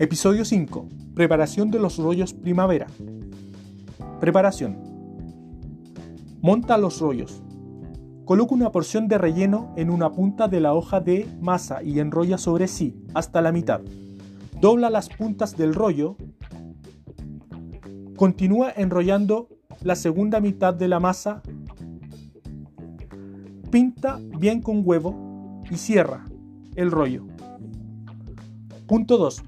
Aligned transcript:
Episodio 0.00 0.46
5. 0.46 0.88
Preparación 1.14 1.70
de 1.70 1.78
los 1.78 1.98
rollos 1.98 2.32
primavera. 2.32 2.86
Preparación. 4.18 4.78
Monta 6.40 6.78
los 6.78 7.00
rollos. 7.00 7.42
Coloca 8.24 8.54
una 8.54 8.72
porción 8.72 9.08
de 9.08 9.18
relleno 9.18 9.74
en 9.76 9.90
una 9.90 10.10
punta 10.10 10.48
de 10.48 10.58
la 10.58 10.72
hoja 10.72 11.00
de 11.00 11.28
masa 11.42 11.82
y 11.82 12.00
enrolla 12.00 12.38
sobre 12.38 12.66
sí 12.66 12.96
hasta 13.12 13.42
la 13.42 13.52
mitad. 13.52 13.82
Dobla 14.58 14.88
las 14.88 15.10
puntas 15.10 15.54
del 15.54 15.74
rollo. 15.74 16.16
Continúa 18.16 18.72
enrollando 18.74 19.50
la 19.82 19.96
segunda 19.96 20.40
mitad 20.40 20.72
de 20.72 20.88
la 20.88 20.98
masa. 20.98 21.42
Pinta 23.70 24.18
bien 24.38 24.62
con 24.62 24.80
huevo 24.82 25.62
y 25.70 25.76
cierra 25.76 26.24
el 26.74 26.90
rollo. 26.90 27.26
Punto 28.86 29.18
2. 29.18 29.42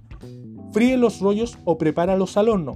Fríe 0.72 0.96
los 0.96 1.20
rollos 1.20 1.58
o 1.64 1.76
prepáralos 1.76 2.38
al 2.38 2.48
horno. 2.48 2.74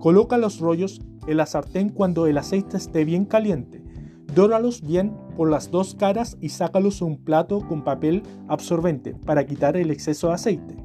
Coloca 0.00 0.38
los 0.38 0.58
rollos 0.58 1.02
en 1.26 1.36
la 1.36 1.44
sartén 1.44 1.90
cuando 1.90 2.26
el 2.26 2.38
aceite 2.38 2.78
esté 2.78 3.04
bien 3.04 3.26
caliente. 3.26 3.84
Dóralos 4.34 4.80
bien 4.80 5.14
por 5.36 5.50
las 5.50 5.70
dos 5.70 5.94
caras 5.94 6.38
y 6.40 6.48
sácalos 6.48 7.02
a 7.02 7.04
un 7.04 7.18
plato 7.18 7.60
con 7.68 7.84
papel 7.84 8.22
absorbente 8.48 9.14
para 9.26 9.44
quitar 9.44 9.76
el 9.76 9.90
exceso 9.90 10.28
de 10.28 10.34
aceite. 10.34 10.76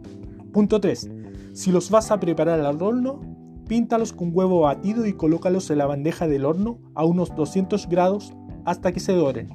Punto 0.51 0.81
3. 0.81 1.09
Si 1.53 1.71
los 1.71 1.89
vas 1.89 2.11
a 2.11 2.19
preparar 2.19 2.59
al 2.59 2.81
horno, 2.81 3.21
píntalos 3.69 4.11
con 4.11 4.31
huevo 4.33 4.61
batido 4.61 5.05
y 5.05 5.13
colócalos 5.13 5.69
en 5.69 5.77
la 5.77 5.85
bandeja 5.85 6.27
del 6.27 6.43
horno 6.43 6.79
a 6.95 7.05
unos 7.05 7.33
200 7.33 7.87
grados 7.87 8.33
hasta 8.65 8.91
que 8.91 8.99
se 8.99 9.13
doren. 9.13 9.49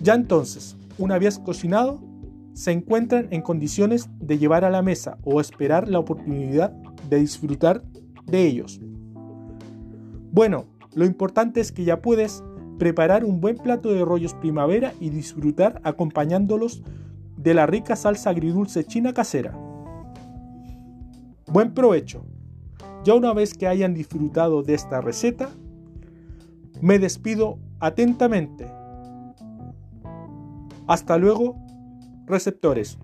Ya 0.00 0.14
entonces, 0.14 0.76
una 0.96 1.18
vez 1.18 1.38
cocinado, 1.38 2.07
se 2.58 2.72
encuentran 2.72 3.28
en 3.30 3.40
condiciones 3.40 4.10
de 4.18 4.36
llevar 4.36 4.64
a 4.64 4.70
la 4.70 4.82
mesa 4.82 5.16
o 5.22 5.40
esperar 5.40 5.86
la 5.86 6.00
oportunidad 6.00 6.72
de 7.08 7.20
disfrutar 7.20 7.84
de 8.26 8.46
ellos. 8.48 8.80
Bueno, 10.32 10.64
lo 10.92 11.04
importante 11.04 11.60
es 11.60 11.70
que 11.70 11.84
ya 11.84 12.02
puedes 12.02 12.42
preparar 12.76 13.24
un 13.24 13.40
buen 13.40 13.58
plato 13.58 13.92
de 13.92 14.04
rollos 14.04 14.34
primavera 14.34 14.92
y 14.98 15.10
disfrutar 15.10 15.80
acompañándolos 15.84 16.82
de 17.36 17.54
la 17.54 17.64
rica 17.66 17.94
salsa 17.94 18.30
agridulce 18.30 18.82
china 18.82 19.12
casera. 19.14 19.56
Buen 21.46 21.74
provecho. 21.74 22.26
Ya 23.04 23.14
una 23.14 23.32
vez 23.34 23.54
que 23.54 23.68
hayan 23.68 23.94
disfrutado 23.94 24.64
de 24.64 24.74
esta 24.74 25.00
receta, 25.00 25.48
me 26.80 26.98
despido 26.98 27.60
atentamente. 27.78 28.66
Hasta 30.88 31.18
luego 31.18 31.67
receptores. 32.28 32.98